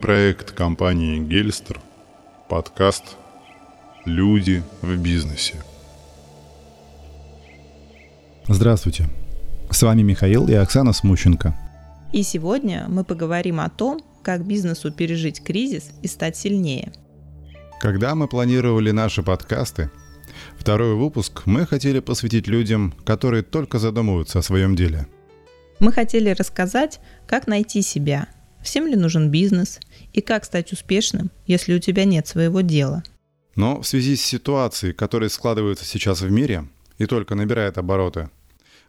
Проект 0.00 0.52
компании 0.52 1.18
«Гельстер», 1.18 1.80
подкаст 2.48 3.16
«Люди 4.04 4.62
в 4.80 4.96
бизнесе». 4.96 5.56
Здравствуйте, 8.46 9.08
с 9.72 9.82
вами 9.82 10.02
Михаил 10.02 10.46
и 10.46 10.54
Оксана 10.54 10.92
Смущенко. 10.92 11.52
И 12.12 12.22
сегодня 12.22 12.86
мы 12.88 13.02
поговорим 13.02 13.58
о 13.58 13.68
том, 13.70 14.00
как 14.22 14.46
бизнесу 14.46 14.92
пережить 14.92 15.42
кризис 15.42 15.90
и 16.00 16.06
стать 16.06 16.36
сильнее. 16.36 16.92
Когда 17.80 18.14
мы 18.14 18.28
планировали 18.28 18.92
наши 18.92 19.24
подкасты, 19.24 19.90
второй 20.56 20.94
выпуск 20.94 21.42
мы 21.46 21.66
хотели 21.66 21.98
посвятить 21.98 22.46
людям, 22.46 22.94
которые 23.04 23.42
только 23.42 23.80
задумываются 23.80 24.38
о 24.38 24.42
своем 24.42 24.76
деле. 24.76 25.08
Мы 25.80 25.90
хотели 25.90 26.30
рассказать, 26.30 27.00
как 27.26 27.48
найти 27.48 27.82
себя– 27.82 28.28
всем 28.68 28.86
ли 28.86 28.96
нужен 28.96 29.30
бизнес 29.30 29.80
и 30.12 30.20
как 30.20 30.44
стать 30.44 30.72
успешным, 30.72 31.30
если 31.46 31.74
у 31.74 31.78
тебя 31.78 32.04
нет 32.04 32.26
своего 32.26 32.60
дела. 32.60 33.02
Но 33.56 33.80
в 33.80 33.86
связи 33.86 34.14
с 34.14 34.22
ситуацией, 34.22 34.92
которая 34.92 35.30
складывается 35.30 35.86
сейчас 35.86 36.20
в 36.20 36.30
мире 36.30 36.68
и 36.98 37.06
только 37.06 37.34
набирает 37.34 37.78
обороты, 37.78 38.28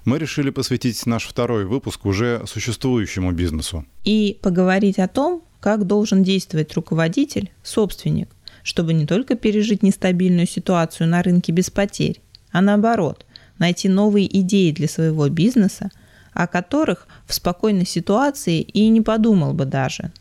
мы 0.03 0.19
решили 0.19 0.49
посвятить 0.49 1.05
наш 1.05 1.25
второй 1.25 1.63
выпуск 1.65 2.05
уже 2.05 2.43
существующему 2.45 3.31
бизнесу. 3.31 3.85
И 4.03 4.37
поговорить 4.41 4.99
о 4.99 5.07
том, 5.07 5.43
как 5.61 5.87
должен 5.87 6.23
действовать 6.23 6.73
руководитель, 6.73 7.49
собственник, 7.63 8.29
чтобы 8.63 8.93
не 8.93 9.05
только 9.05 9.35
пережить 9.35 9.81
нестабильную 9.81 10.47
ситуацию 10.47 11.07
на 11.07 11.23
рынке 11.23 11.53
без 11.53 11.69
потерь, 11.69 12.19
а 12.51 12.59
наоборот, 12.59 13.25
найти 13.59 13.87
новые 13.87 14.27
идеи 14.41 14.71
для 14.71 14.89
своего 14.89 15.29
бизнеса, 15.29 15.89
о 16.33 16.47
которых 16.47 17.07
в 17.25 17.33
спокойной 17.33 17.85
ситуации 17.85 18.61
и 18.61 18.87
не 18.89 19.01
подумал 19.01 19.53
бы 19.53 19.65
даже. 19.65 20.11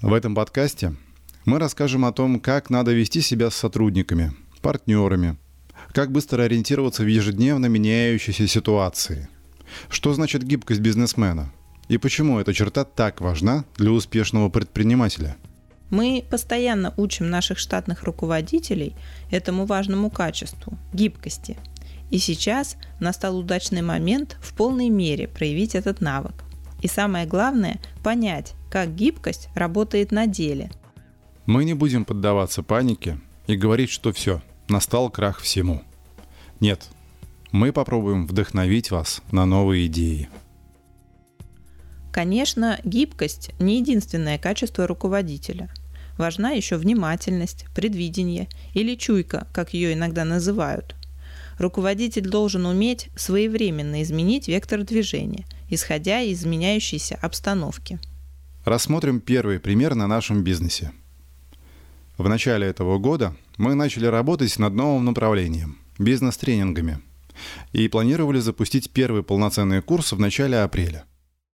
В 0.00 0.12
этом 0.12 0.34
подкасте 0.34 0.94
мы 1.44 1.58
расскажем 1.58 2.04
о 2.04 2.12
том, 2.12 2.40
как 2.40 2.70
надо 2.70 2.92
вести 2.92 3.20
себя 3.20 3.50
с 3.50 3.54
сотрудниками, 3.54 4.32
партнерами, 4.62 5.36
как 5.92 6.10
быстро 6.10 6.42
ориентироваться 6.42 7.02
в 7.02 7.06
ежедневно 7.06 7.66
меняющейся 7.66 8.46
ситуации, 8.46 9.28
что 9.88 10.12
значит 10.14 10.42
гибкость 10.42 10.80
бизнесмена 10.80 11.52
и 11.88 11.98
почему 11.98 12.38
эта 12.38 12.54
черта 12.54 12.84
так 12.84 13.20
важна 13.20 13.64
для 13.76 13.90
успешного 13.90 14.48
предпринимателя. 14.48 15.36
Мы 15.90 16.24
постоянно 16.28 16.94
учим 16.96 17.28
наших 17.28 17.58
штатных 17.58 18.04
руководителей 18.04 18.94
этому 19.30 19.66
важному 19.66 20.10
качеству– 20.10 20.78
гибкости– 20.92 21.58
и 22.14 22.18
сейчас 22.18 22.76
настал 23.00 23.36
удачный 23.36 23.82
момент 23.82 24.36
в 24.40 24.54
полной 24.54 24.88
мере 24.88 25.26
проявить 25.26 25.74
этот 25.74 26.00
навык. 26.00 26.44
И 26.80 26.86
самое 26.86 27.26
главное– 27.26 27.80
понять, 28.04 28.54
как 28.70 28.94
гибкость 28.94 29.48
работает 29.56 30.12
на 30.12 30.28
деле. 30.28 30.70
Мы 31.44 31.64
не 31.64 31.74
будем 31.74 32.04
поддаваться 32.04 32.62
панике 32.62 33.18
и 33.48 33.56
говорить, 33.56 33.90
что 33.90 34.12
все, 34.12 34.40
настал 34.68 35.10
крах 35.10 35.40
всему. 35.40 35.82
Нет, 36.60 36.88
мы 37.50 37.72
попробуем 37.72 38.28
вдохновить 38.28 38.92
вас 38.92 39.20
на 39.32 39.44
новые 39.44 39.88
идеи. 39.88 40.28
Конечно, 42.12 42.78
гибкость 42.84 43.50
не 43.58 43.78
единственное 43.78 44.38
качество 44.38 44.86
руководителя. 44.86 45.68
Важна 46.16 46.52
еще 46.52 46.76
внимательность, 46.76 47.66
предвидение 47.74 48.46
или 48.72 48.94
чуйка, 48.94 49.48
как 49.52 49.74
ее 49.74 49.94
иногда 49.94 50.24
называют– 50.24 50.94
руководитель 51.58 52.28
должен 52.28 52.66
уметь 52.66 53.08
своевременно 53.16 54.02
изменить 54.02 54.48
вектор 54.48 54.82
движения, 54.82 55.46
исходя 55.68 56.20
из 56.20 56.40
изменяющейся 56.40 57.16
обстановки. 57.16 57.98
Рассмотрим 58.64 59.20
первый 59.20 59.60
пример 59.60 59.94
на 59.94 60.06
нашем 60.06 60.42
бизнесе. 60.42 60.92
В 62.16 62.28
начале 62.28 62.66
этого 62.66 62.98
года 62.98 63.34
мы 63.56 63.74
начали 63.74 64.06
работать 64.06 64.58
над 64.58 64.74
новым 64.74 65.04
направлением– 65.04 65.78
бизнес-тренингами. 65.98 67.00
И 67.72 67.88
планировали 67.88 68.38
запустить 68.38 68.90
первый 68.90 69.24
полноценный 69.24 69.82
курс 69.82 70.12
в 70.12 70.20
начале 70.20 70.58
апреля. 70.58 71.04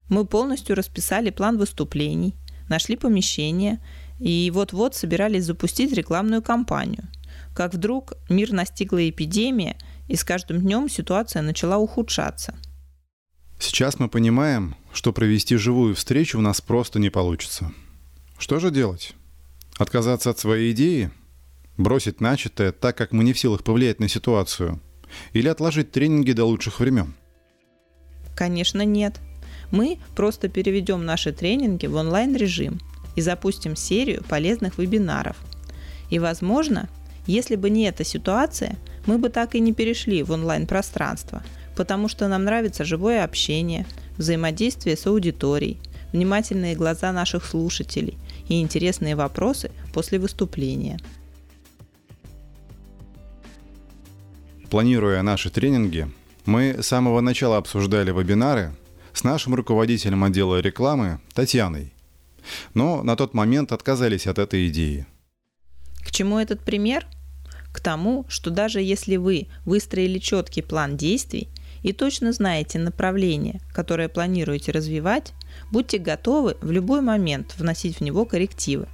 Мы 0.09 0.25
полностью 0.25 0.75
расписали 0.75 1.29
план 1.29 1.57
выступлений, 1.57 2.33
нашли 2.67 2.95
помещение 2.95 3.79
и 4.19 4.51
вот-вот 4.51 4.95
собирались 4.95 5.45
запустить 5.45 5.93
рекламную 5.93 6.41
кампанию– 6.41 7.07
как 7.57 7.73
вдруг 7.73 8.13
мир 8.29 8.53
настигла 8.53 9.09
эпидемия, 9.09 9.77
и 10.07 10.15
с 10.15 10.23
каждым 10.23 10.61
днем 10.61 10.89
ситуация 10.89 11.41
начала 11.41 11.77
ухудшаться. 11.77 12.55
Сейчас 13.59 13.99
мы 13.99 14.07
понимаем, 14.07 14.75
что 14.93 15.13
провести 15.13 15.55
живую 15.55 15.95
встречу 15.95 16.37
у 16.37 16.41
нас 16.41 16.61
просто 16.61 16.99
не 16.99 17.09
получится. 17.09 17.71
Что 18.37 18.59
же 18.59 18.71
делать? 18.71 19.13
Отказаться 19.77 20.29
от 20.29 20.39
своей 20.39 20.71
идеи? 20.73 21.11
Бросить 21.75 22.21
начатое, 22.21 22.71
так 22.71 22.97
как 22.97 23.11
мы 23.11 23.23
не 23.23 23.33
в 23.33 23.39
силах 23.39 23.63
повлиять 23.63 23.99
на 23.99 24.07
ситуацию? 24.07 24.79
Или 25.33 25.47
отложить 25.47 25.91
тренинги 25.91 26.31
до 26.31 26.45
лучших 26.45 26.79
времен? 26.79 27.15
Конечно, 28.35 28.83
нет. 28.83 29.19
Мы 29.71 29.99
просто 30.15 30.47
переведем 30.47 31.05
наши 31.05 31.31
тренинги 31.31 31.87
в 31.87 31.95
онлайн-режим 31.95 32.79
и 33.15 33.21
запустим 33.21 33.75
серию 33.75 34.23
полезных 34.23 34.77
вебинаров. 34.77 35.35
И, 36.09 36.19
возможно, 36.19 36.89
если 37.25 37.55
бы 37.55 37.69
не 37.69 37.83
эта 37.83 38.03
ситуация, 38.03 38.77
мы 39.07 39.17
бы 39.17 39.29
так 39.29 39.55
и 39.55 39.59
не 39.59 39.73
перешли 39.73 40.21
в 40.21 40.31
онлайн-пространство, 40.31 41.41
потому 41.75 42.07
что 42.07 42.27
нам 42.27 42.43
нравится 42.43 42.85
живое 42.85 43.23
общение, 43.23 43.87
взаимодействие 44.17 44.95
с 44.95 45.07
аудиторией, 45.07 45.79
внимательные 46.13 46.75
глаза 46.75 47.11
наших 47.11 47.45
слушателей 47.45 48.17
и 48.47 48.61
интересные 48.61 49.15
вопросы 49.15 49.71
после 49.93 50.19
выступления. 50.19 50.99
Планируя 54.69 55.21
наши 55.21 55.49
тренинги, 55.49 56.11
мы 56.45 56.77
с 56.81 56.87
самого 56.87 57.21
начала 57.21 57.57
обсуждали 57.57 58.11
вебинары 58.11 58.75
с 59.13 59.23
нашим 59.23 59.55
руководителем 59.55 60.23
отдела 60.23 60.59
рекламы 60.59 61.19
Татьяной. 61.33 61.93
Но 62.73 63.03
на 63.03 63.15
тот 63.15 63.33
момент 63.33 63.71
отказались 63.71 64.27
от 64.27 64.39
этой 64.39 64.67
идеи. 64.67 65.05
К 66.05 66.11
чему 66.11 66.37
этот 66.37 66.61
пример? 66.61 67.05
К 67.77 67.79
тому, 67.79 68.25
что 68.27 68.49
даже 68.49 68.81
если 68.81 69.17
вы 69.17 69.49
выстроили 69.63 70.17
четкий 70.17 70.63
план 70.63 70.97
действий 70.97 71.47
и 71.83 71.93
точно 71.93 72.33
знаете 72.33 72.79
направление, 72.79 73.61
которое 73.71 74.09
планируете 74.09 74.71
развивать, 74.71 75.33
будьте 75.71 75.99
готовы 75.99 76.57
в 76.59 76.71
любой 76.71 77.01
момент 77.01 77.53
вносить 77.55 77.97
в 77.97 78.01
него 78.01 78.25
коррективы. 78.25 78.87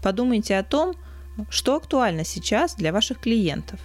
Подумайте 0.00 0.56
о 0.56 0.62
том, 0.62 0.94
что 1.50 1.74
актуально 1.74 2.24
сейчас 2.24 2.76
для 2.76 2.92
ваших 2.92 3.18
клиентов. 3.18 3.80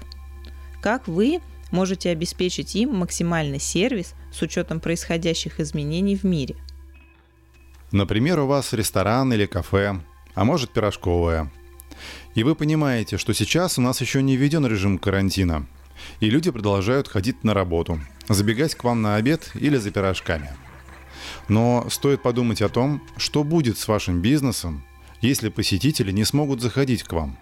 Как 0.80 1.08
вы 1.08 1.40
можете 1.72 2.12
обеспечить 2.12 2.76
им 2.76 2.94
максимальный 2.94 3.60
сервис 3.60 4.14
с 4.32 4.44
учетом 4.44 4.80
происходящих 4.80 5.60
изменений 5.60 6.16
в 6.16 6.24
мире. 6.24 6.56
Например, 7.92 8.42
у 8.42 8.46
вас 8.46 8.74
ресторан 8.74 9.34
или 9.34 9.48
кафе, 9.48 10.00
а 10.36 10.46
может 10.46 10.70
пирожковая– 10.70 11.52
и 12.36 12.44
вы 12.44 12.56
понимаете, 12.56 13.18
что 13.18 13.34
сейчас 13.34 13.78
у 13.78 13.82
нас 13.82 14.02
еще 14.02 14.22
не 14.22 14.36
введен 14.36 14.66
режим 14.66 14.98
карантина, 14.98 15.68
и 16.20 16.30
люди 16.30 16.52
продолжают 16.52 17.08
ходить 17.08 17.44
на 17.44 17.54
работу, 17.54 18.00
забегать 18.28 18.76
к 18.76 18.84
вам 18.84 19.02
на 19.02 19.16
обед 19.16 19.52
или 19.56 19.78
за 19.78 19.92
пирожками. 19.92 20.50
Но 21.48 21.88
стоит 21.90 22.22
подумать 22.22 22.62
о 22.62 22.70
том, 22.70 23.02
что 23.18 23.44
будет 23.44 23.78
с 23.78 23.88
вашим 23.88 24.22
бизнесом, 24.22 24.86
если 25.22 25.50
посетители 25.50 26.12
не 26.12 26.24
смогут 26.24 26.62
заходить 26.62 27.04
к 27.04 27.14
вам. 27.14 27.38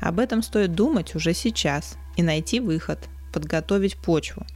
Об 0.00 0.18
этом 0.18 0.42
стоит 0.42 0.74
думать 0.74 1.14
уже 1.14 1.34
сейчас 1.34 1.96
и 2.16 2.22
найти 2.22 2.60
выход, 2.60 3.08
подготовить 3.32 3.96
почву. 3.96 4.46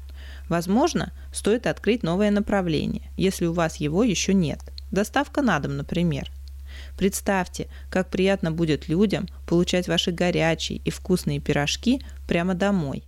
Возможно, 0.48 1.12
стоит 1.32 1.66
открыть 1.66 2.02
новое 2.02 2.30
направление, 2.30 3.10
если 3.16 3.46
у 3.46 3.52
вас 3.52 3.76
его 3.76 4.02
еще 4.04 4.34
нет. 4.34 4.60
Доставка 4.90 5.42
на 5.42 5.58
дом, 5.58 5.76
например– 5.76 6.30
Представьте, 6.96 7.68
как 7.90 8.10
приятно 8.10 8.52
будет 8.52 8.88
людям 8.88 9.28
получать 9.46 9.88
ваши 9.88 10.12
горячие 10.12 10.78
и 10.84 10.90
вкусные 10.90 11.40
пирожки 11.40 12.02
прямо 12.26 12.54
домой. 12.54 13.04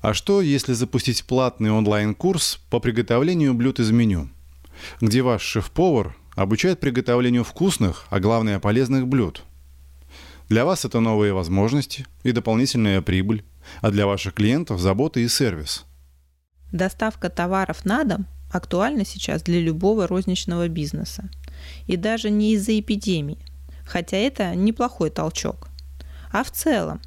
А 0.00 0.12
что, 0.12 0.42
если 0.42 0.74
запустить 0.74 1.24
платный 1.24 1.70
онлайн-курс 1.70 2.60
по 2.68 2.78
приготовлению 2.78 3.54
блюд 3.54 3.80
из 3.80 3.90
меню, 3.90 4.28
где 5.00 5.22
ваш 5.22 5.42
шеф-повар 5.42 6.14
обучает 6.34 6.78
приготовлению 6.78 7.42
вкусных, 7.42 8.06
а 8.10 8.20
главное 8.20 8.58
полезных 8.58 9.06
блюд? 9.06 9.42
Для 10.50 10.66
вас 10.66 10.84
это 10.84 11.00
новые 11.00 11.32
возможности 11.32 12.04
и 12.22 12.32
дополнительная 12.32 13.00
прибыль, 13.00 13.44
а 13.80 13.90
для 13.90 14.06
ваших 14.06 14.34
клиентов 14.34 14.78
забота 14.78 15.20
и 15.20 15.28
сервис. 15.28 15.86
Доставка 16.70 17.30
товаров 17.30 17.86
на 17.86 18.04
дом 18.04 18.26
актуальна 18.52 19.06
сейчас 19.06 19.42
для 19.42 19.58
любого 19.58 20.06
розничного 20.06 20.68
бизнеса– 20.68 21.30
и 21.86 21.96
даже 21.96 22.30
не 22.30 22.54
из-за 22.54 22.78
эпидемии, 22.78 23.38
хотя 23.84 24.16
это 24.16 24.54
неплохой 24.54 25.10
толчок. 25.10 25.68
А 26.32 26.42
в 26.44 26.50
целом, 26.50 27.00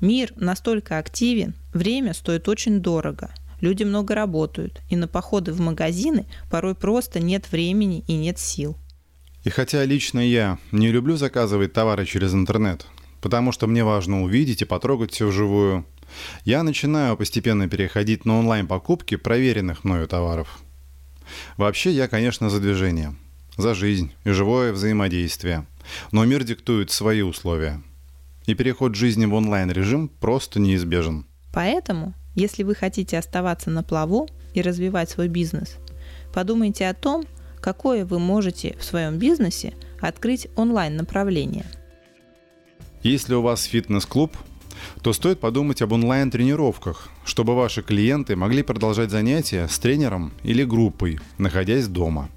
мир 0.00 0.32
настолько 0.36 0.98
активен, 0.98 1.54
время 1.72 2.14
стоит 2.14 2.48
очень 2.48 2.80
дорого, 2.80 3.30
люди 3.60 3.84
много 3.84 4.14
работают, 4.14 4.80
и 4.88 4.96
на 4.96 5.08
походы 5.08 5.52
в 5.52 5.60
магазины 5.60 6.26
порой 6.50 6.74
просто 6.74 7.20
нет 7.20 7.50
времени 7.50 8.04
и 8.06 8.14
нет 8.14 8.38
сил. 8.38 8.76
И 9.44 9.50
хотя 9.50 9.84
лично 9.84 10.18
я 10.18 10.58
не 10.72 10.90
люблю 10.90 11.16
заказывать 11.16 11.72
товары 11.72 12.04
через 12.04 12.34
интернет, 12.34 12.86
потому 13.20 13.52
что 13.52 13.66
мне 13.66 13.84
важно 13.84 14.22
увидеть 14.22 14.62
и 14.62 14.64
потрогать 14.64 15.12
все 15.12 15.28
вживую, 15.28 15.86
я 16.44 16.62
начинаю 16.62 17.16
постепенно 17.16 17.68
переходить 17.68 18.24
на 18.24 18.38
онлайн-покупки 18.38 19.16
проверенных 19.16 19.84
мною 19.84 20.08
товаров. 20.08 20.58
Вообще 21.56 21.90
я, 21.90 22.08
конечно, 22.08 22.50
за 22.50 22.60
движение, 22.60 23.14
за 23.56 23.74
жизнь 23.74 24.12
и 24.24 24.30
живое 24.30 24.72
взаимодействие, 24.72 25.66
но 26.12 26.24
мир 26.24 26.44
диктует 26.44 26.90
свои 26.90 27.22
условия. 27.22 27.82
И 28.46 28.54
переход 28.54 28.94
жизни 28.94 29.26
в 29.26 29.34
онлайн-режим 29.34 30.08
просто 30.08 30.60
неизбежен. 30.60 31.26
Поэтому, 31.52 32.14
если 32.34 32.62
вы 32.62 32.74
хотите 32.74 33.18
оставаться 33.18 33.70
на 33.70 33.82
плаву 33.82 34.28
и 34.54 34.62
развивать 34.62 35.10
свой 35.10 35.28
бизнес, 35.28 35.76
подумайте 36.32 36.88
о 36.88 36.94
том, 36.94 37.24
какое 37.60 38.04
вы 38.04 38.18
можете 38.18 38.76
в 38.78 38.84
своем 38.84 39.18
бизнесе 39.18 39.74
открыть 40.00 40.48
онлайн-направление. 40.56 41.66
Если 43.02 43.34
у 43.34 43.42
вас 43.42 43.64
фитнес-клуб, 43.64 44.36
то 45.02 45.12
стоит 45.12 45.40
подумать 45.40 45.82
об 45.82 45.92
онлайн-тренировках, 45.92 47.08
чтобы 47.24 47.54
ваши 47.54 47.82
клиенты 47.82 48.36
могли 48.36 48.62
продолжать 48.62 49.10
занятия 49.10 49.66
с 49.68 49.78
тренером 49.78 50.32
или 50.42 50.64
группой, 50.64 51.18
находясь 51.38 51.88
дома. 51.88 52.28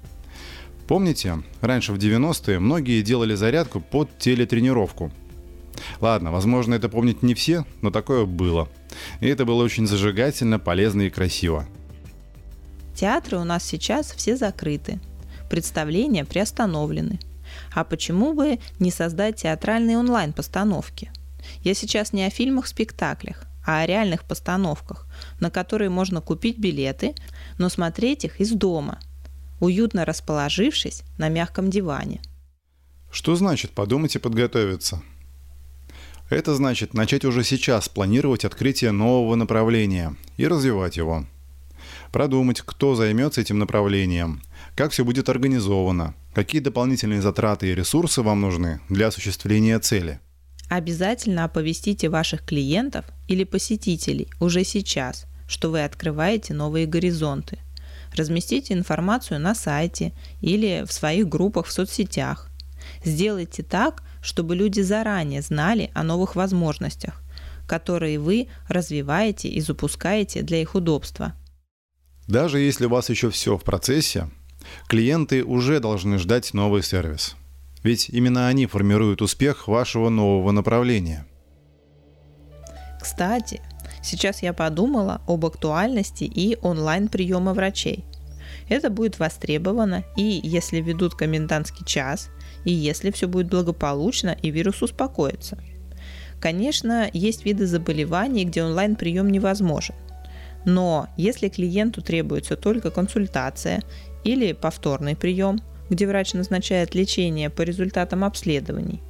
Помните, 0.90 1.38
раньше 1.60 1.92
в 1.92 1.98
90-е 1.98 2.58
многие 2.58 3.00
делали 3.02 3.36
зарядку 3.36 3.80
под 3.80 4.18
телетренировку. 4.18 5.12
Ладно, 6.00 6.32
возможно, 6.32 6.74
это 6.74 6.88
помнят 6.88 7.22
не 7.22 7.34
все, 7.34 7.64
но 7.80 7.92
такое 7.92 8.24
было. 8.24 8.68
И 9.20 9.28
это 9.28 9.44
было 9.44 9.62
очень 9.62 9.86
зажигательно, 9.86 10.58
полезно 10.58 11.02
и 11.02 11.10
красиво. 11.10 11.64
Театры 12.96 13.38
у 13.38 13.44
нас 13.44 13.62
сейчас 13.62 14.10
все 14.10 14.36
закрыты. 14.36 14.98
Представления 15.48 16.24
приостановлены. 16.24 17.20
А 17.72 17.84
почему 17.84 18.34
бы 18.34 18.58
не 18.80 18.90
создать 18.90 19.36
театральные 19.36 19.96
онлайн-постановки– 19.96 21.12
я 21.62 21.74
сейчас 21.74 22.12
не 22.12 22.24
о 22.24 22.30
фильмах-спектаклях, 22.30 23.46
а 23.66 23.80
о 23.80 23.86
реальных 23.86 24.24
постановках, 24.24 25.06
на 25.40 25.50
которые 25.50 25.90
можно 25.90 26.20
купить 26.20 26.58
билеты, 26.58 27.14
но 27.58 27.68
смотреть 27.68 28.24
их 28.24 28.40
из 28.40 28.50
дома, 28.50 28.98
уютно 29.60 30.04
расположившись 30.04 31.02
на 31.18 31.28
мягком 31.28 31.70
диване. 31.70 32.20
Что 33.10 33.36
значит 33.36 33.70
подумать 33.70 34.16
и 34.16 34.18
подготовиться? 34.18 35.02
Это 36.28 36.54
значит 36.54 36.94
начать 36.94 37.24
уже 37.24 37.44
сейчас 37.44 37.88
планировать 37.88 38.44
открытие 38.44 38.92
нового 38.92 39.34
направления 39.34 40.16
и 40.36 40.46
развивать 40.46 40.96
его. 40.96 41.26
Продумать, 42.12 42.60
кто 42.60 42.94
займется 42.94 43.40
этим 43.40 43.58
направлением, 43.58 44.42
как 44.76 44.92
все 44.92 45.04
будет 45.04 45.28
организовано, 45.28 46.14
какие 46.34 46.60
дополнительные 46.60 47.20
затраты 47.20 47.68
и 47.68 47.74
ресурсы 47.74 48.22
вам 48.22 48.40
нужны 48.40 48.80
для 48.88 49.08
осуществления 49.08 49.78
цели– 49.78 50.20
Обязательно 50.70 51.42
оповестите 51.42 52.08
ваших 52.08 52.44
клиентов 52.44 53.04
или 53.26 53.42
посетителей 53.42 54.28
уже 54.38 54.62
сейчас, 54.62 55.26
что 55.48 55.68
вы 55.68 55.82
открываете 55.82 56.54
новые 56.54 56.86
горизонты. 56.86 57.58
Разместите 58.20 58.74
информацию 58.74 59.40
на 59.40 59.54
сайте 59.54 60.12
или 60.40 60.84
в 60.86 60.92
своих 60.92 61.28
группах 61.28 61.66
в 61.66 61.72
соцсетях. 61.72 62.48
Сделайте 63.04 63.62
так, 63.62 64.02
чтобы 64.22 64.54
люди 64.54 64.80
заранее 64.80 65.42
знали 65.42 65.90
о 65.94 66.02
новых 66.02 66.36
возможностях, 66.36 67.22
которые 67.66 68.18
вы 68.18 68.48
развиваете 68.68 69.48
и 69.48 69.60
запускаете 69.60 70.42
для 70.42 70.60
их 70.60 70.74
удобства. 70.74 71.34
Даже 72.26 72.58
если 72.58 72.86
у 72.86 72.90
вас 72.90 73.10
еще 73.10 73.30
все 73.30 73.56
в 73.56 73.64
процессе, 73.64 74.30
клиенты 74.88 75.44
уже 75.44 75.80
должны 75.80 76.18
ждать 76.18 76.54
новый 76.54 76.82
сервис– 76.82 77.36
ведь 77.82 78.10
именно 78.10 78.48
они 78.48 78.66
формируют 78.66 79.22
успех 79.22 79.68
вашего 79.68 80.08
нового 80.08 80.50
направления. 80.50 81.26
Кстати, 83.00 83.62
сейчас 84.02 84.42
я 84.42 84.52
подумала 84.52 85.22
об 85.26 85.46
актуальности 85.46 86.24
и 86.24 86.58
онлайн-приема 86.60 87.54
врачей. 87.54 88.04
Это 88.70 88.88
будет 88.88 89.18
востребовано 89.18 90.04
и 90.16 90.40
если 90.42 90.80
ведут 90.80 91.14
комендантский 91.14 91.84
час, 91.84 92.30
и 92.64 92.72
если 92.72 93.10
все 93.10 93.28
будет 93.28 93.48
благополучно 93.48 94.36
и 94.40 94.50
вирус 94.50 94.80
успокоится. 94.80 95.58
Конечно, 96.40 97.10
есть 97.12 97.44
виды 97.44 97.66
заболеваний, 97.66 98.44
где 98.44 98.62
онлайн-прием 98.62 99.28
невозможен. 99.28 99.94
Но 100.64 101.08
если 101.16 101.48
клиенту 101.48 102.00
требуется 102.00 102.56
только 102.56 102.90
консультация 102.90 103.82
или 104.24 104.52
повторный 104.52 105.16
прием, 105.16 105.60
где 105.90 106.06
врач 106.06 106.34
назначает 106.34 106.94
лечение 106.94 107.50
по 107.50 107.62
результатам 107.62 108.24
обследований, 108.24 109.02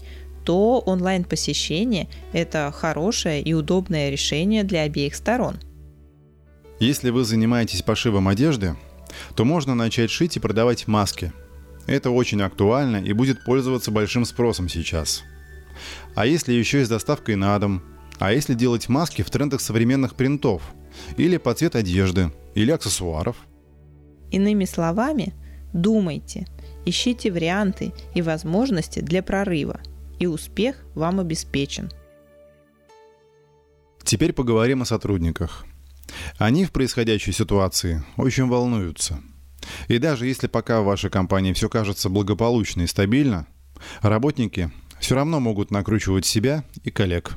то 0.44 0.78
онлайн-посещение– 0.80 2.08
это 2.32 2.72
хорошее 2.74 3.42
и 3.42 3.52
удобное 3.52 4.08
решение 4.08 4.64
для 4.64 4.82
обеих 4.82 5.14
сторон. 5.14 5.56
Если 6.78 7.10
вы 7.10 7.24
занимаетесь 7.24 7.82
пошивом 7.82 8.26
одежды, 8.26 8.74
то 9.34 9.44
можно 9.44 9.74
начать 9.74 10.10
шить 10.10 10.36
и 10.36 10.40
продавать 10.40 10.86
маски. 10.86 11.32
Это 11.86 12.10
очень 12.10 12.42
актуально 12.42 12.98
и 12.98 13.12
будет 13.12 13.44
пользоваться 13.44 13.90
большим 13.90 14.24
спросом 14.24 14.68
сейчас. 14.68 15.22
А 16.14 16.26
если 16.26 16.52
еще 16.52 16.82
и 16.82 16.84
с 16.84 16.88
доставкой 16.88 17.36
на 17.36 17.58
дом? 17.58 17.82
А 18.18 18.32
если 18.32 18.54
делать 18.54 18.88
маски 18.88 19.22
в 19.22 19.30
трендах 19.30 19.60
современных 19.60 20.14
принтов? 20.14 20.62
Или 21.16 21.38
по 21.38 21.54
цвет 21.54 21.74
одежды? 21.74 22.30
Или 22.54 22.70
аксессуаров? 22.70 23.36
Иными 24.30 24.66
словами, 24.66 25.34
думайте– 25.72 26.46
Ищите 26.84 27.30
варианты 27.30 27.92
и 28.14 28.22
возможности 28.22 29.00
для 29.00 29.22
прорыва, 29.22 29.80
и 30.18 30.26
успех 30.26 30.76
вам 30.94 31.20
обеспечен. 31.20 31.90
Теперь 34.02 34.32
поговорим 34.32 34.82
о 34.82 34.86
сотрудниках. 34.86 35.66
Они 36.40 36.64
в 36.64 36.72
происходящей 36.72 37.34
ситуации 37.34 38.02
очень 38.16 38.48
волнуются. 38.48 39.20
И 39.88 39.98
даже 39.98 40.26
если 40.26 40.46
пока 40.46 40.80
в 40.80 40.86
вашей 40.86 41.10
компании 41.10 41.52
все 41.52 41.68
кажется 41.68 42.08
благополучно 42.08 42.80
и 42.80 42.86
стабильно, 42.86 43.46
работники 44.00 44.72
все 45.00 45.16
равно 45.16 45.38
могут 45.38 45.70
накручивать 45.70 46.24
себя 46.24 46.64
и 46.82 46.90
коллег. 46.90 47.36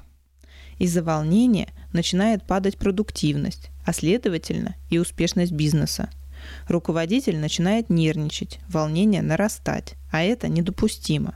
Из-за 0.79 1.03
волнения 1.03 1.67
начинает 1.91 2.47
падать 2.47 2.77
продуктивность, 2.77 3.71
а 3.85 3.91
следовательно 3.91 4.75
и 4.89 4.99
успешность 4.99 5.51
бизнеса– 5.51 6.09
Руководитель 6.67 7.37
начинает 7.37 7.89
нервничать, 7.89 8.59
волнение 8.69 9.21
нарастать, 9.21 9.95
а 10.11 10.21
это 10.21 10.47
недопустимо. 10.47 11.35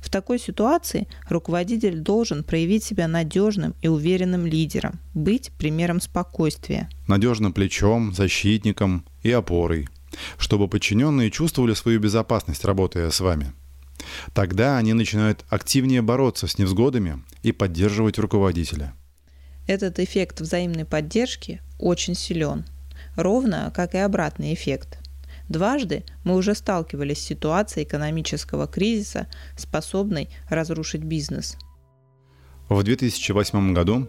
В 0.00 0.08
такой 0.08 0.38
ситуации 0.38 1.08
руководитель 1.28 1.98
должен 1.98 2.42
проявить 2.42 2.84
себя 2.84 3.06
надежным 3.06 3.74
и 3.82 3.88
уверенным 3.88 4.46
лидером, 4.46 4.98
быть 5.14 5.50
примером 5.58 6.00
спокойствия. 6.00 6.88
Надежным 7.06 7.52
плечом, 7.52 8.12
защитником 8.12 9.04
и 9.22 9.30
опорой, 9.30 9.88
чтобы 10.38 10.68
подчиненные 10.68 11.30
чувствовали 11.30 11.74
свою 11.74 12.00
безопасность, 12.00 12.64
работая 12.64 13.10
с 13.10 13.20
вами. 13.20 13.52
Тогда 14.34 14.78
они 14.78 14.94
начинают 14.94 15.44
активнее 15.50 16.00
бороться 16.00 16.46
с 16.46 16.58
невзгодами 16.58 17.22
и 17.42 17.52
поддерживать 17.52 18.18
руководителя. 18.18 18.94
Этот 19.66 19.98
эффект 19.98 20.40
взаимной 20.40 20.86
поддержки 20.86 21.60
очень 21.78 22.14
силен– 22.14 22.64
ровно 23.16 23.72
как 23.74 23.94
и 23.94 23.98
обратный 23.98 24.54
эффект. 24.54 24.99
Дважды 25.50 26.04
мы 26.22 26.36
уже 26.36 26.54
сталкивались 26.54 27.18
с 27.18 27.26
ситуацией 27.26 27.84
экономического 27.84 28.68
кризиса, 28.68 29.26
способной 29.56 30.30
разрушить 30.48 31.02
бизнес. 31.02 31.56
В 32.68 32.80
2008 32.84 33.74
году 33.74 34.08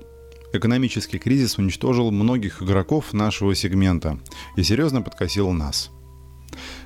экономический 0.53 1.17
кризис 1.17 1.57
уничтожил 1.57 2.11
многих 2.11 2.61
игроков 2.61 3.11
нашего 3.11 3.55
сегмента 3.55 4.19
и 4.55 4.61
серьезно 4.61 5.01
подкосил 5.01 5.49
нас. 5.51 5.89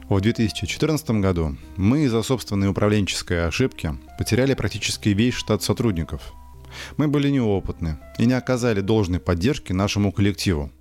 В 0.08 0.22
2014 0.22 1.10
году 1.20 1.58
мы 1.76 2.06
из-за 2.06 2.24
собственной 2.24 2.70
управленческой 2.70 3.48
ошибки 3.48 3.94
потеряли 4.18 4.54
практически 4.54 5.10
весь 5.10 5.34
штат 5.34 5.64
сотрудников. 5.64 6.34
Мы 6.96 7.10
были 7.10 7.30
неопытны 7.30 7.98
и 8.18 8.26
не 8.26 8.34
оказали 8.34 8.80
должной 8.80 9.20
поддержки 9.20 9.74
нашему 9.74 10.14
коллективу. 10.14 10.72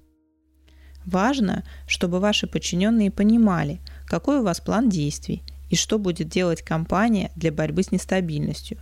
Важно, 1.06 1.64
чтобы 1.87 2.20
ваши 2.20 2.46
подчиненные 2.46 3.11
понимали, 3.11 3.80
какой 4.06 4.40
у 4.40 4.42
вас 4.42 4.61
план 4.61 4.88
действий 4.88 5.42
и 5.70 5.76
что 5.76 5.99
будет 5.99 6.28
делать 6.28 6.62
компания 6.62 7.30
для 7.37 7.52
борьбы 7.52 7.82
с 7.82 7.90
нестабильностью, 7.90 8.78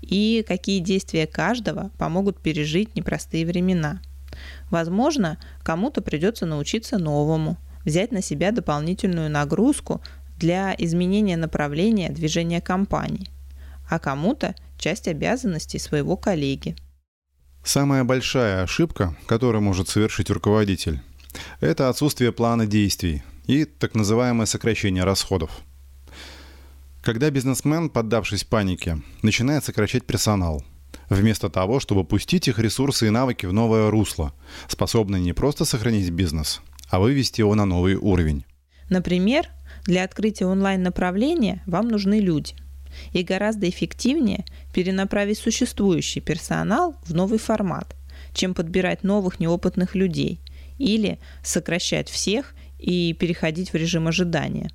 и 0.00 0.44
какие 0.46 0.80
действия 0.80 1.26
каждого 1.26 1.90
помогут 1.98 2.40
пережить 2.40 2.96
непростые 2.96 3.46
времена. 3.46 4.00
Возможно, 4.70 5.38
кому-то 5.62 6.00
придется 6.00 6.46
научиться 6.46 6.98
новому, 6.98 7.58
взять 7.84 8.12
на 8.12 8.22
себя 8.22 8.50
дополнительную 8.50 9.30
нагрузку 9.30 10.00
для 10.38 10.74
изменения 10.78 11.36
направления 11.36 12.10
движения 12.10 12.60
компании, 12.60 13.28
а 13.88 13.98
кому-то 13.98 14.54
часть 14.78 15.06
обязанностей 15.06 15.78
своего 15.78 16.16
коллеги. 16.16 16.74
Самая 17.64 18.02
большая 18.02 18.64
ошибка, 18.64 19.16
которую 19.26 19.62
может 19.62 19.88
совершить 19.88 20.30
руководитель, 20.30 21.00
это 21.60 21.88
отсутствие 21.88 22.32
плана 22.32 22.66
действий 22.66 23.22
и 23.46 23.64
так 23.64 23.94
называемое 23.94 24.46
сокращение 24.46 25.04
расходов. 25.04 25.50
Когда 27.02 27.30
бизнесмен, 27.30 27.90
поддавшись 27.90 28.44
панике, 28.44 28.98
начинает 29.22 29.64
сокращать 29.64 30.04
персонал, 30.04 30.62
вместо 31.08 31.50
того, 31.50 31.80
чтобы 31.80 32.04
пустить 32.04 32.46
их 32.48 32.58
ресурсы 32.58 33.08
и 33.08 33.10
навыки 33.10 33.46
в 33.46 33.52
новое 33.52 33.90
русло, 33.90 34.32
способное 34.68 35.20
не 35.20 35.32
просто 35.32 35.64
сохранить 35.64 36.10
бизнес, 36.10 36.60
а 36.90 37.00
вывести 37.00 37.40
его 37.40 37.54
на 37.54 37.64
новый 37.64 37.96
уровень. 37.96 38.44
Например, 38.88 39.48
для 39.84 40.04
открытия 40.04 40.46
онлайн-направления 40.46 41.62
вам 41.66 41.88
нужны 41.88 42.20
люди. 42.20 42.54
И 43.12 43.22
гораздо 43.22 43.68
эффективнее 43.68 44.44
перенаправить 44.74 45.38
существующий 45.38 46.20
персонал 46.20 46.94
в 47.04 47.14
новый 47.14 47.38
формат, 47.38 47.96
чем 48.34 48.54
подбирать 48.54 49.02
новых 49.02 49.40
неопытных 49.40 49.94
людей 49.94 50.40
или 50.82 51.20
сокращать 51.44 52.08
всех 52.08 52.54
и 52.78 53.14
переходить 53.14 53.72
в 53.72 53.76
режим 53.76 54.08
ожидания. 54.08 54.70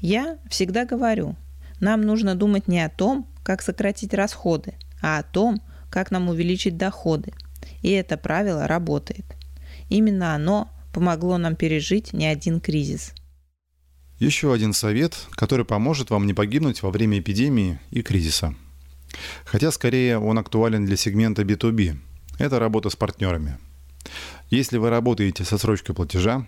Я 0.00 0.38
всегда 0.48 0.86
говорю, 0.86 1.36
нам 1.78 2.00
нужно 2.00 2.34
думать 2.34 2.68
не 2.68 2.80
о 2.80 2.88
том, 2.88 3.26
как 3.42 3.60
сократить 3.60 4.14
расходы, 4.14 4.74
а 5.02 5.18
о 5.18 5.22
том, 5.22 5.60
как 5.90 6.10
нам 6.10 6.28
увеличить 6.30 6.78
доходы. 6.78 7.32
И 7.82 7.90
это 7.90 8.16
правило 8.16 8.66
работает. 8.66 9.26
Именно 9.90 10.34
оно 10.34 10.70
помогло 10.94 11.36
нам 11.36 11.54
пережить 11.54 12.14
не 12.14 12.26
один 12.26 12.60
кризис. 12.60 13.12
Еще 14.18 14.52
один 14.52 14.72
совет, 14.72 15.14
который 15.32 15.66
поможет 15.66 16.10
вам 16.10 16.26
не 16.26 16.34
погибнуть 16.34 16.82
во 16.82 16.90
время 16.90 17.18
эпидемии 17.18 17.78
и 17.90 18.02
кризиса. 18.02 18.54
Хотя 19.44 19.70
скорее 19.70 20.18
он 20.18 20.38
актуален 20.38 20.86
для 20.86 20.96
сегмента 20.96 21.42
B2B. 21.42 21.96
Это 22.38 22.58
работа 22.58 22.88
с 22.88 22.96
партнерами. 22.96 23.58
Если 24.50 24.78
вы 24.78 24.90
работаете 24.90 25.44
со 25.44 25.58
срочкой 25.58 25.94
платежа, 25.94 26.46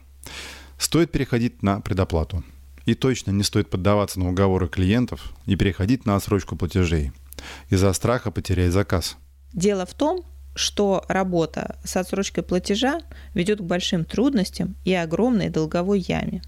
стоит 0.78 1.10
переходить 1.12 1.62
на 1.62 1.80
предоплату. 1.80 2.42
И 2.84 2.94
точно 2.94 3.30
не 3.30 3.44
стоит 3.44 3.70
поддаваться 3.70 4.18
на 4.18 4.28
уговоры 4.28 4.68
клиентов 4.68 5.32
и 5.46 5.54
переходить 5.54 6.04
на 6.04 6.16
отсрочку 6.16 6.56
платежей 6.56 7.12
из-за 7.70 7.92
страха 7.92 8.30
потерять 8.30 8.72
заказ. 8.72 9.16
Дело 9.52 9.86
в 9.86 9.94
том, 9.94 10.24
что 10.54 11.04
работа 11.08 11.76
с 11.84 11.96
отсрочкой 11.96 12.42
платежа 12.42 13.00
ведет 13.34 13.60
к 13.60 13.64
большим 13.64 14.04
трудностям 14.04 14.76
и 14.84 14.94
огромной 14.94 15.48
долговой 15.48 16.00
яме. 16.00 16.42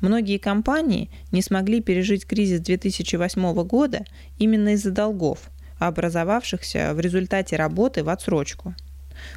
Многие 0.00 0.38
компании 0.38 1.10
не 1.32 1.40
смогли 1.40 1.80
пережить 1.80 2.26
кризис 2.26 2.60
2008 2.60 3.62
года 3.64 4.04
именно 4.38 4.70
из-за 4.70 4.90
долгов, 4.90 5.50
образовавшихся 5.78 6.92
в 6.94 7.00
результате 7.00 7.56
работы 7.56 8.04
в 8.04 8.10
отсрочку. 8.10 8.74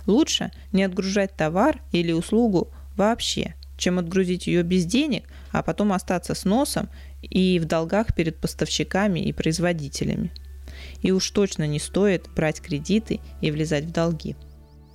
Лучше 0.05 0.51
не 0.71 0.83
отгружать 0.83 1.35
товар 1.35 1.81
или 1.91 2.11
услугу 2.11 2.71
вообще, 2.95 3.55
чем 3.77 3.99
отгрузить 3.99 4.47
ее 4.47 4.63
без 4.63 4.85
денег, 4.85 5.23
а 5.51 5.63
потом 5.63 5.93
остаться 5.93 6.35
с 6.35 6.45
носом 6.45 6.89
и 7.21 7.59
в 7.59 7.65
долгах 7.65 8.13
перед 8.13 8.37
поставщиками 8.37 9.19
и 9.19 9.33
производителями. 9.33 10.31
И 11.01 11.11
уж 11.11 11.29
точно 11.31 11.65
не 11.65 11.79
стоит 11.79 12.29
брать 12.35 12.61
кредиты 12.61 13.19
и 13.41 13.51
влезать 13.51 13.85
в 13.85 13.91
долги. 13.91 14.35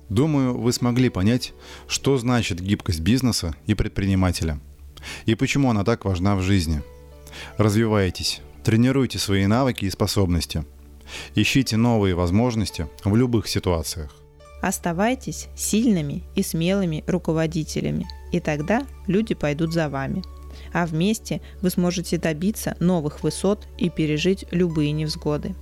Думаю, 0.09 0.57
вы 0.57 0.71
смогли 0.71 1.09
понять, 1.09 1.53
что 1.87 2.17
значит 2.17 2.61
гибкость 2.61 2.99
бизнеса 2.99 3.55
и 3.65 3.73
предпринимателя. 3.73 4.59
И 5.25 5.35
почему 5.35 5.69
она 5.69 5.83
так 5.83 6.05
важна 6.05 6.35
в 6.35 6.41
жизни. 6.41 6.81
Развивайтесь, 7.57 8.41
тренируйте 8.63 9.17
свои 9.17 9.45
навыки 9.47 9.85
и 9.85 9.89
способности. 9.89 10.63
Ищите 11.35 11.77
новые 11.77 12.15
возможности 12.15 12.87
в 13.03 13.15
любых 13.15 13.47
ситуациях. 13.47 14.15
Оставайтесь 14.61 15.47
сильными 15.55 16.23
и 16.35 16.43
смелыми 16.43 17.03
руководителями, 17.07 18.07
и 18.31 18.39
тогда 18.39 18.85
люди 19.07 19.35
пойдут 19.35 19.73
за 19.73 19.89
вами. 19.89 20.23
А 20.73 20.85
вместе 20.85 21.41
вы 21.61 21.69
сможете 21.69 22.17
добиться 22.17 22.75
новых 22.79 23.23
высот 23.23 23.67
и 23.77 23.89
пережить 23.89 24.45
любые 24.51 24.91
невзгоды. 24.91 25.55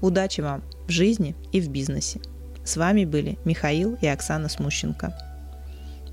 Удачи 0.00 0.40
вам 0.40 0.62
в 0.86 0.90
жизни 0.90 1.34
и 1.52 1.60
в 1.60 1.68
бизнесе. 1.68 2.20
С 2.64 2.76
вами 2.76 3.04
были 3.04 3.38
Михаил 3.44 3.96
и 4.00 4.06
Оксана 4.06 4.48
Смущенко. 4.48 5.14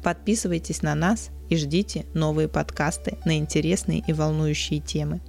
Подписывайтесь 0.03 0.81
на 0.81 0.95
нас 0.95 1.29
и 1.49 1.57
ждите 1.57 2.05
новые 2.13 2.47
подкасты 2.47 3.17
на 3.25 3.37
интересные 3.37 4.03
и 4.05 4.13
волнующие 4.13 4.79
темы. 4.79 5.21